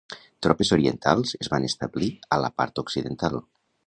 [0.43, 2.09] Tropes orientals es van establir
[2.39, 3.39] a la part occidental.